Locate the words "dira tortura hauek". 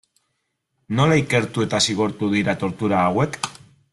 2.33-3.41